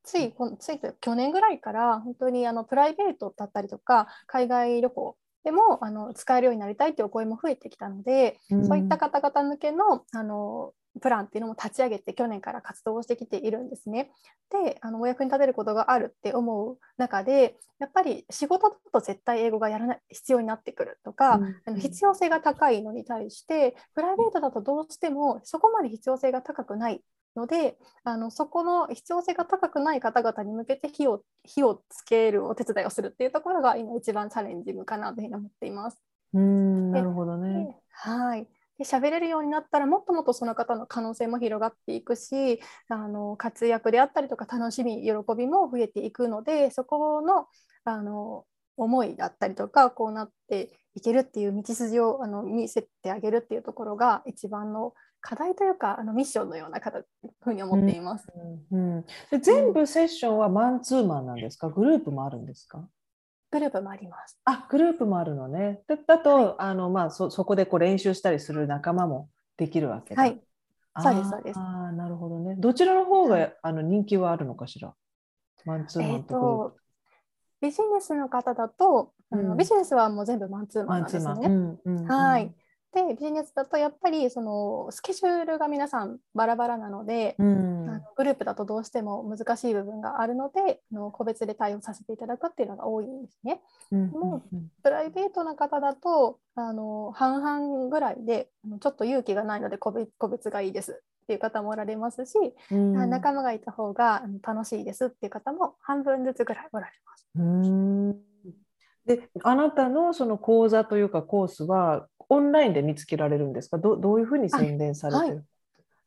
[0.03, 14.11] ついつい去年ぐらいから本当にあのプライベートだったりとか海外旅行でもあの使えるようになりたいというお声も増えてきたので、うん、そういった方々向けのあのプランっていうのも立ち上げて去年から活動をしてきているんですね。
[14.49, 27.01] であのお役に立てることがあるって思う中でやっぱり仕事だと絶対英語がやらない必要になってくるとか、うん、あの必要性が高いのに対してプライベートだとどうしてもそこまで必要性が高くない
[27.35, 35.97] のであのそこの必要性が高くない方々に向けて火を火をつけるお手伝いをするっていうところが今一番チャレンジングかなというふうに思っています。
[36.33, 37.75] うんなるほどね。
[37.91, 42.59] はいで喋れるようになったらもっともっとその方の可能性も広がっていくし
[42.89, 47.47] あの活躍であったりとか楽しみ喜びも増えていくのでそこの
[47.85, 48.45] あの
[48.77, 56.81] 思いだったりとかこうなっていけるっていう道筋をあの見せてあげるっていうところが一番の課題というかあのミッションのような
[57.41, 58.27] ふうに思っています、
[58.71, 61.69] うんうん、で全部セッションはマンツーマンなんですか？
[61.69, 62.85] グループもあるんですか？
[63.55, 64.37] グループもあります。
[64.43, 65.81] あ、グループもあるのね。
[65.87, 70.21] だだと、はい、あのまあそそこでこう練習したりする仲間もできるわけだ。
[70.21, 70.41] はい。
[70.99, 71.59] そうですそうです。
[71.59, 72.55] ああ、なるほどね。
[72.57, 74.93] どちらの方が、はい、あの人気はあるのかしら？
[75.65, 76.75] マンツーマンと
[77.61, 81.47] ビジネスの方だと、うん、ビジネスはもう全部マンツーマンなんですね。
[81.47, 82.53] うんうん、はい。
[82.95, 93.61] でビジネスだとやっぱりそのスケジュールが皆さんバラバラなので、うん、あのグループだとどうしても難しい部分があるのであの個別で対応させていただくっていうのが多いんですね。
[93.91, 98.47] うん、もうプライベートな方だとあの半々ぐらいで
[98.79, 102.33] ちょっと勇気がないので個別がいいですっていう方もおられますし、
[102.71, 107.27] うん、仲間がいた方が楽しいですっていう方も半分ずつぐらいおられます。
[107.35, 108.15] うん
[109.05, 113.77] であなたのその講座というかコースはオンラインで見つけられるんですか？
[113.77, 115.45] どどういうふうに宣伝されてる？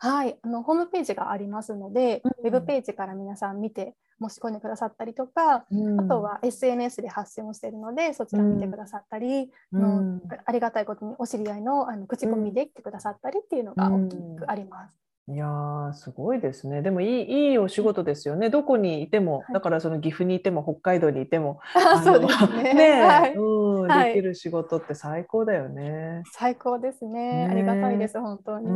[0.00, 9.80] はい、あのホームページがありますので、うん、ウェブページから皆さん見て申し込んでくださったりとか、うん、あとは SNS で発信をしているのでそちら見てくださったり、うん、
[10.20, 14.94] のありがたいことにお知り合いのあの口コミで来てくださったりっていうのが大きくあります。
[15.30, 16.80] いやすごいですね。
[16.80, 18.48] でもいいいいお仕事ですよね。
[18.48, 21.60] どこにいても、だからその岐阜にいても北海道にいても、
[22.02, 22.72] そうですね。
[22.72, 26.22] ね、はい、うん、できる仕事って最高だよね。
[26.32, 27.46] 最高ですね。
[27.50, 28.70] ありがたいです本当に。
[28.70, 28.72] う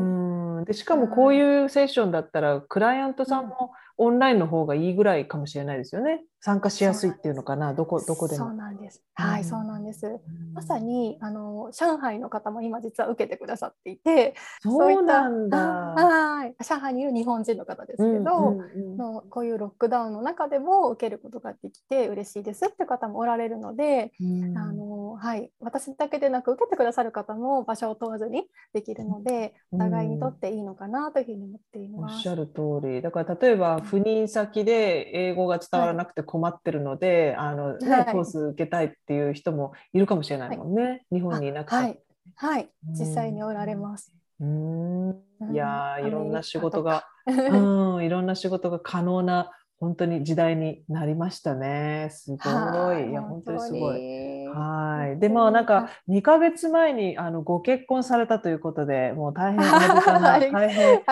[0.60, 3.70] ん、でしかもこういうセッションだったら、クライアントさんも
[4.02, 6.24] オンラインの方がいいぐらいかもしれないですよね。
[6.40, 8.46] 参加しやすいっていうのかな、どこどこでも。
[8.46, 9.00] そうなんです。
[9.14, 10.18] はい、そうなんです。
[10.54, 15.58] まさにあの上海の方も今実は受けてくださっていて、そうなんだ。
[15.58, 18.56] はい、上海にいる日本人の方ですけど、
[18.96, 24.10] のこういうロックダウンの中でも受けることができて嬉しいですって方もおられるので、
[24.56, 32.14] あのはい、私だけでなく受けてくださる方も場所を問わずにできるので、お互いにとっていいのかなというふうに思っています。
[32.14, 33.03] おっしゃる通り。
[33.03, 41.98] だから例えば赴任先で英語が伝わらなくて困ってるので、はい、あのね、はい、コース受けたいっていう人もいるかもしれないもんね、はい、日本にいなくて、はい、
[42.35, 44.12] はい、実際におられます。
[44.40, 45.11] うん。
[45.53, 49.51] いやいろんな仕事が、うん、いろんな仕事が可能な
[49.83, 52.07] 本当に時代になりましたね。
[52.12, 53.11] すごい。
[53.11, 53.12] い。
[53.12, 54.41] や、本当にすごい。
[54.54, 55.18] はい。
[55.18, 61.02] で、まあ、なんか、2か月前に、あの、ご結婚されたということで、もう大変アメリカな、大変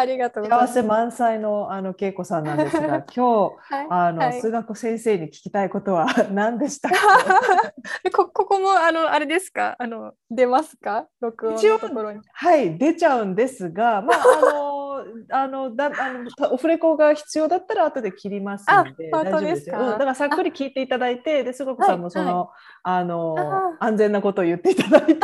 [0.50, 3.54] 幸せ満載の、あの、恵子さんなんですが、 今日、
[3.88, 6.96] あの、数学先生に聞きたいことは 何でしたか？
[8.14, 9.76] こここも、あの、あれですか？
[9.78, 11.06] あの、出ますか？
[11.20, 12.20] 録音のところに。
[12.32, 14.89] はい、出ちゃうんですが、まあ、あの、
[15.30, 19.10] あのだあのオフレコが必要だったら後で切りますので。
[19.10, 22.48] 大丈夫ですよ、うん、だからさっくり聞いていただいてですごくさんもその、はい、
[22.82, 23.36] あの
[23.80, 25.14] 安全なことを言っていただいて。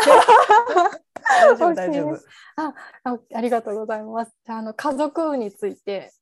[1.29, 2.15] 大丈夫大丈夫。
[2.57, 4.33] ああありがとうございます。
[4.49, 6.12] あの家族について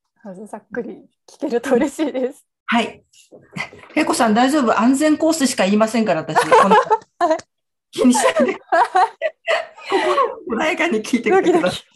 [0.47, 2.47] さっくり聞けると嬉しいです。
[2.67, 3.05] はい。
[3.95, 4.79] 恵子さん大丈夫？
[4.79, 6.39] 安全コースしか言いませんから私。
[7.91, 8.57] 気にしないで。
[10.51, 11.94] 穏やかに聞いてください。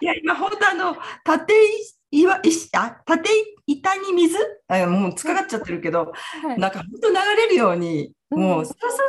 [0.00, 0.04] い。
[0.04, 1.54] や、今、本当あの、縦
[2.10, 3.30] 岩石あ縦
[3.66, 4.36] 板に水？
[4.68, 9.08] あもうつかかっちゃってるけど、はい、なんか本当流れるように、もうスラスラスラス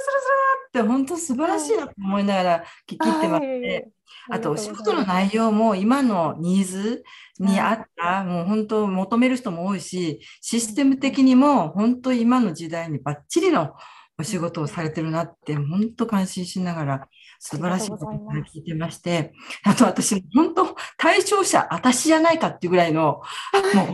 [0.76, 3.46] ラって本当素晴らしいなと思いながら聞き入ってます。
[3.46, 3.90] ね。
[4.30, 7.04] あとお仕事の内容も今のニーズ
[7.40, 13.74] に合った、もう本当求める人も多いし、システム的にも本当今の時代にバッチリの
[14.18, 17.08] お仕事をされてるなって、本当感心しながら
[17.46, 18.10] 素晴らしいことを
[18.54, 19.34] 聞いてまして、
[19.66, 23.24] あと私、本当、対象者、私じゃないかっていうぐらいの、もう、
[23.76, 23.94] なんか、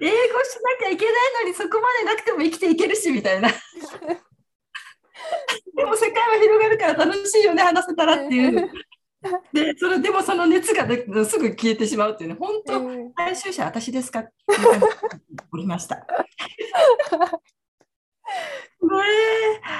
[0.00, 3.48] 英語しなきゃいけないのにそこまでなくても生きていけるしみたいな。
[3.50, 3.54] で
[5.84, 8.68] も世界は広がるから楽しいよね話せたらっていう。
[9.52, 10.88] でそれでもその熱が
[11.24, 12.80] すぐ消えてしまうっていうね本当、
[13.14, 14.20] 対象者私ですか？
[14.20, 14.32] って
[15.52, 16.04] おりました。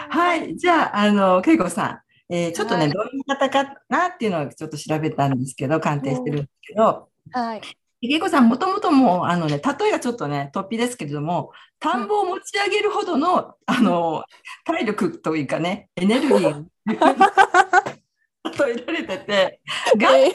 [0.09, 7.61] はい、じゃあ、あの、恵子さん、えー、ちょっとね、はい、どういう方かなっていうのをちょっと調べたんですけど、鑑定してるんですけど、はい。
[8.03, 14.25] 恵子さん、もともともう、あのね、例えがちょっとね、突飛ですけれども、田んぼを持ち上げるほどの、あの、
[14.65, 16.97] 体力というかね、エネルギー例
[18.73, 19.61] えられてて、
[19.97, 20.35] が、ね、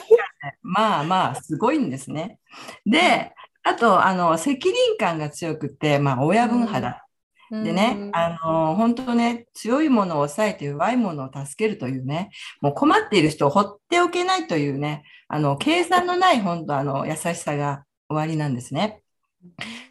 [0.62, 2.40] まあまあ、すごいんですね。
[2.86, 7.05] で、あと、あの、責任感が強くて、まあ、親分肌。
[7.52, 12.32] でね、あの本当ね、強いものを抑えて弱いものを助けるというね、
[12.62, 19.02] もう困っている人を放っておけないというね、あの計算のない本当あの優しさが終わりなんですね。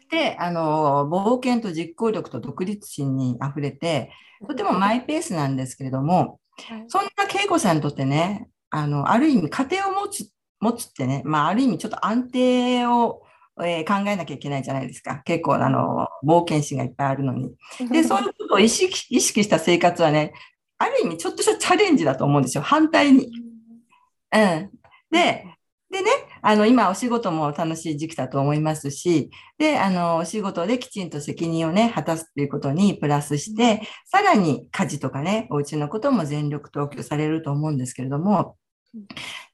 [0.09, 4.11] で、あの冒険と実行力と独立心にあふれて、
[4.47, 6.39] とてもマイペースなんですけれども、
[6.87, 10.29] そんな恵子さんにとってね、あのある意味家庭を持つ
[10.59, 13.24] 持つってね、まあ、ある意味ちょっと安定を
[13.63, 15.21] えー、考えなきゃいけないじゃないですか。
[15.25, 17.55] 結構、あの、冒険心がいっぱいあるのに。
[17.89, 20.33] で、 そういうことを意識意識した生活はね、
[20.77, 22.63] ある意味ちょっとしたチャレンジだと思うんですよ。
[22.63, 23.31] 反対に。
[24.33, 24.69] うん。
[25.09, 25.45] で、
[25.89, 38.57] でね、あの、今お仕事も楽しい時期だと思いますし、で、あの、お仕事できちんと責任をね、果たすっていうことにプラスして、さらに家事とかね、お家のことも全力投球されると思うんですけれども、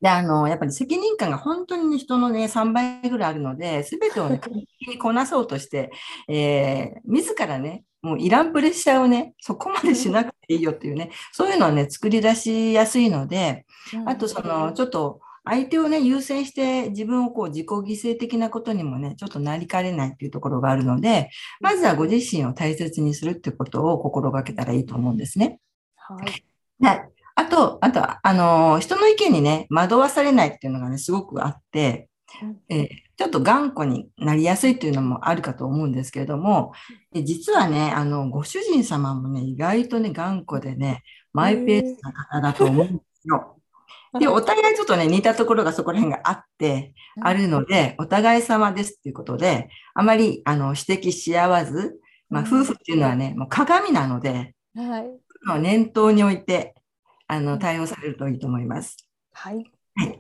[0.02, 5.92] で、あの、やっぱり責任感が本当に人のね、3倍ぐらいあるので、すべてをね、 完璧にこなそうとして、
[6.28, 13.66] えー、自らね、もういらんプレッシャーをね、そこまでしなくていいよっていうね、そういうのをね、作り出しやすいので、
[14.06, 17.84] あとその、ちょっと、相手をね、優先して自分をこう自己犠
[18.14, 25.60] 牲的なことにもね、ちょっとなりかねないっていうところがあるので、まずはご自身を大切にするってことを心がけたらいいと思うんですね。
[25.96, 26.44] はい。
[26.86, 27.10] はい。
[27.36, 32.10] あと、あと、あの、人の意見にね、惑わされないっていうのがね、すごくあって、
[32.70, 36.74] えー、ちょっと頑固になりやすいというのもあるかと思うんですけれども、
[37.14, 41.04] 実はね、あの、ご主人様もね、意外とね、頑固でね、
[41.34, 43.58] マイペースな方だと思うんですよ。
[44.20, 55.00] で、お互いちょっとね、似たところがそこら辺があって、あるので、お互い様ですっていうことで、あまり、あの、指摘し合わず、まあ、夫婦っていうのはね、もう鏡なので、は
[55.58, 56.76] い、念頭に置いて、
[57.32, 58.98] あの、対応されるといいと思います。
[59.32, 59.64] はい。
[59.96, 60.20] はい。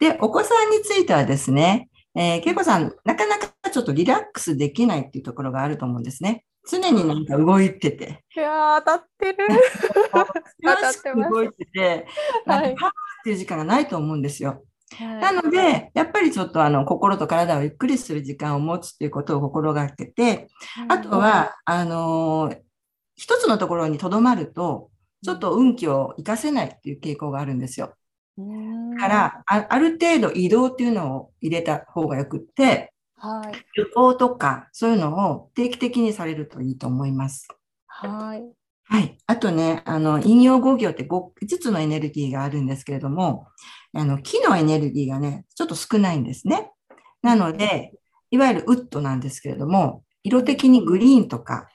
[0.00, 6.44] で、お子さんについてはですね、えー、けいこさん、なかなかちょっとリラックスできないっていうところがあると思うんですね。
[6.68, 8.24] 常になんか動いてて。
[8.34, 9.36] いや当たってる。
[10.10, 11.30] 当たってます。
[11.30, 12.08] 動いてて、
[12.46, 14.64] なんかパワーっていう時間がないと思うんですよ。
[14.96, 20.48] はい、なので、やっぱりちょっとあの心と体をゆっくりする時間を持つっていうことを心がけて、
[20.88, 22.58] あとは、あのー、
[23.14, 24.90] 一つのところにとどまると、
[25.22, 27.94] ちょっと運気を活かせないっていう傾向があるんですよ。
[28.98, 37.48] からあ、ある程度移動っていうのを入れた方がよくって、はい、旅行とかそういうのを定期的にされるといいと思います。
[37.86, 38.42] はい。
[38.84, 39.18] はい。
[39.26, 43.46] あとね、あの、引用語行って 5, 5つのエネルギーがあるんですけれども、
[43.92, 46.72] あの、木のエネルギーがね、ちょっと少ないんですね。
[47.22, 47.92] なので、
[48.32, 51.68] いわゆるウッドなんですけれども、色的にグリーンとか、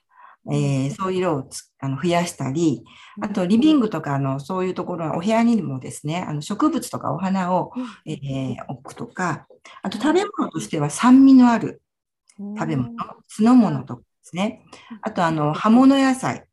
[0.51, 2.83] えー、そういう色をあの増やしたり、
[3.21, 7.71] あとリビングとかのそういうところお部屋にもですね、あの植物とかお花を、
[8.05, 9.47] えー、置くとか、
[9.81, 11.81] あと食べ物としては酸味のある
[12.37, 12.91] 食べ物、
[13.27, 14.65] 酢の物とかですね。
[15.01, 16.45] あとあの葉物野菜。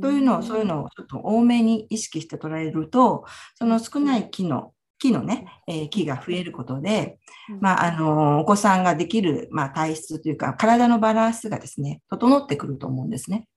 [0.00, 3.26] というのを、そういうのをちょっと多めに意識して捉えると、
[3.56, 7.18] その少ない木の木のね、えー、木が増えることで、
[7.60, 13.48] まあ、あの、お子さんができる、まあ、体質というか、体のバランスがですね、整ってくると思うんですね。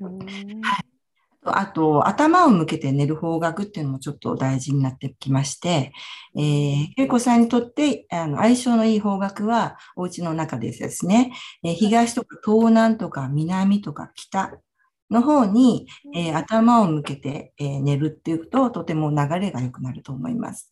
[0.00, 0.08] は
[0.80, 0.86] い。
[1.44, 5.92] あと、頭を向けて寝る方角っていうのもちょっと大事になってきまして、
[6.36, 11.32] えー、恵子さんにとってあの相性のいい方角は、お家の中でですね、
[11.64, 14.52] えー、東とか東南とか南とか北
[15.10, 20.71] の方に、えー、頭を向けて、えー、寝るっていうと、とても流れが良くなると思います。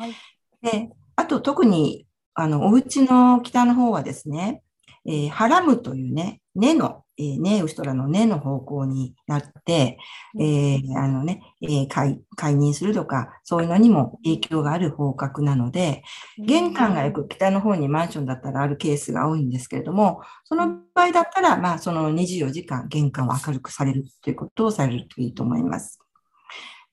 [0.00, 0.14] はい、
[0.62, 4.62] であと特にあのお家の北の方はですね、
[5.06, 9.98] えー、ハラムというね、根の、えー、ストラの根の方向になって、
[10.38, 16.02] えー、あのね、えー、解解任するとか、そういうのにも影響がある方角なので、
[16.38, 25.98] 玄関がよく北の方にマンションだったらあるケースが多いんですけれども、その場合だったら、まあ、その24時間玄関を明るくされるということをされるといいと思います。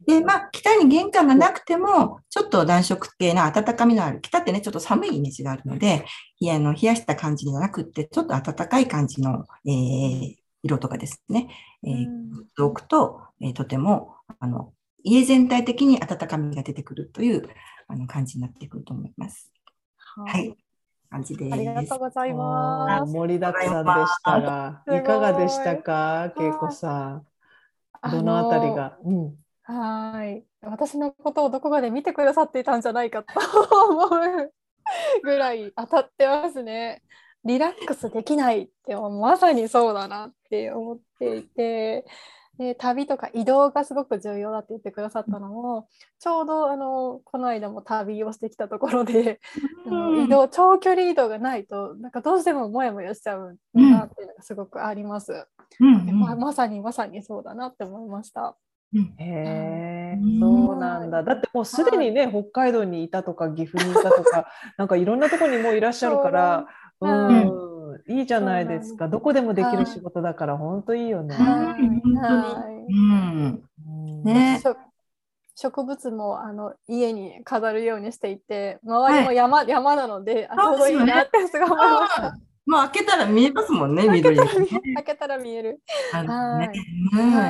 [0.06, 6.06] で、まあ、北に玄関がなくても、ちょっと暖色系な暖かみのある、北ってね、ちょっと寒いイメージがあるので、
[6.40, 11.50] 冷やの冷やした感じじゃなくて、ちょっと暖かい感じの、えー、色とかですね、
[11.84, 14.74] えー、置くと、えー、とても、あの、
[15.04, 17.48] 家全体的に暖かみが出てくるという
[17.88, 19.52] あの感じになってくると思います。
[19.98, 20.56] はい。
[21.10, 21.54] 感じです。
[21.54, 23.14] ありがとうございます。
[23.14, 27.28] 盛りだくさんでしたが、いかがでしたか、恵子さん。
[28.12, 28.98] どのあたりが？
[29.04, 29.36] うん
[29.68, 30.46] はい。
[30.62, 33.34] 私のことをどこかで見てくださっていたんじゃないかと
[33.90, 34.54] 思う
[35.24, 37.04] ぐらい当たってますね。
[37.44, 42.06] リラックスできないってまさにそうだなって思っていて。
[42.58, 45.88] で旅とか移動がすごく重要だって言ってくださったのも
[46.18, 49.40] ちょうどあのこの間も旅をしてきたところで、
[49.86, 55.46] うん、移動長距離移動がないとなんかどうしてもモヤモヤしちゃうなっていうのがすごくあります。
[55.80, 58.58] うんうんまあ、まさにまさにそうだなって思いました。
[59.18, 60.40] へえうん。
[60.40, 61.24] そうなんだ。
[61.24, 66.68] だってもうすでにね、北海道にいたとか岐阜にいたとか なんかいろんなところにもういらっしゃるから、
[67.00, 67.10] そう。
[67.10, 68.22] うん、い。
[68.24, 69.08] いじゃないですか。
[69.08, 71.36] どこでもできる仕事だから本当いいよね。
[75.60, 82.38] 植物もあの家に飾るようにしていて周りも山,、山なのであちょうどいいなってすごい思いました。
[82.68, 84.38] まあ開けたら見えますもんね、緑。
[84.38, 84.48] 開
[85.04, 85.80] けたら見える。
[86.12, 86.70] は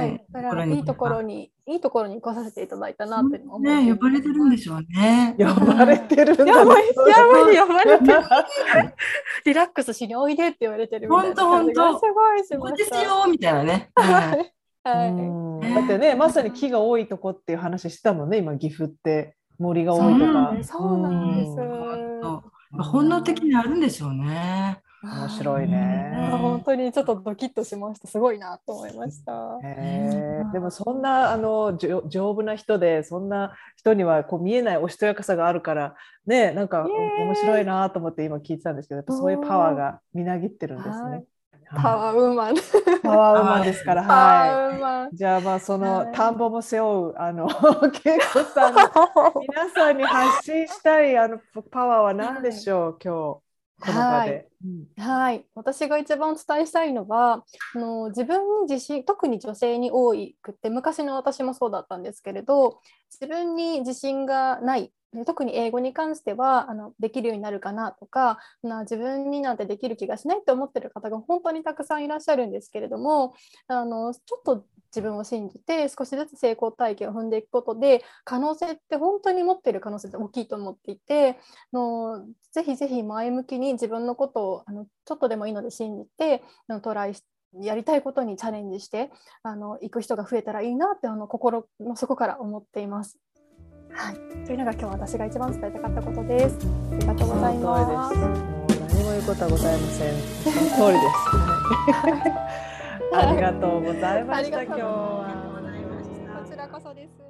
[0.06, 0.20] いい。
[0.32, 5.36] だところにからいいところにいいところに来させていただいたなって思ってね、呼ばれてるんでしょうね。
[5.40, 8.20] 呼ばれてるんだねやばい、やばい、呼ばれてる。
[9.46, 12.94] リラックスしにおいでって言われてるみたいな感じがほんとすごいしここです。
[12.94, 13.90] よみたいなね。
[13.96, 14.54] はい。
[14.84, 21.52] はいうんだってねまさに木が多いとこっていう話してたもんね今岐阜って森が多いとかそうなんです。
[22.72, 24.82] 本能的にあるんでしょうね。
[25.16, 26.30] 面白いね。
[26.32, 28.08] 本当にちょっとドキッとしました。
[28.08, 29.58] すごいなと思いました。
[30.52, 35.96] でもそんなあの丈夫な人でそんな人にはこう見えないおしとやかさがあるから
[36.26, 41.24] ねなんか面白いなと思って今聞いてたんですけどやっぱそういうパワーがみなぎってるんですね。
[41.76, 42.56] パワーウーマン。
[43.04, 45.16] パワーウーマンですから はい。
[45.16, 47.48] じゃあまあそはいの田んぼも背負うあの
[48.06, 48.82] 恵子さんの
[49.42, 51.40] 皆さんに発信したいあの
[51.72, 53.47] パワーは何でしょう今日
[53.80, 54.48] この場で。
[54.98, 62.80] はい、私が一番お伝えしたいのはあの自分に自信特に女性に多くって昔の私もそうだったんですけれど
[63.12, 64.92] 自分に自信がない。
[65.26, 73.34] 特に英語に関してはあのできるようになるかなとかな自分になんてできる気がしないって思ってる方が本当にたくさんいらっしゃるんですけれども
[73.68, 81.38] あのちょっと自分を信じて少しずつ成功体験を踏んでいくことで可能性って本当に持ってる可能性って大きいと思っていて
[81.74, 86.44] あのぜひぜひ前向きに自分のことをあのちょっとでもいいので信じて
[86.82, 87.24] トライし
[87.62, 89.10] やりたいことにチャレンジして
[89.44, 93.18] あの行く人が増えたらいいなってあの心の底から思っています。
[93.92, 94.16] はい、
[94.46, 96.58] というのが今日私が一番伝えたかったことです。
[96.92, 98.16] ありがとうございそます。
[98.18, 98.28] もう
[98.88, 100.14] 何も言うことはございません。
[100.44, 101.28] その通りです。
[101.94, 102.10] は
[102.74, 102.77] い
[103.14, 104.64] ありがとうございました。
[104.64, 106.44] 今日は。
[106.44, 107.27] こちらこそです。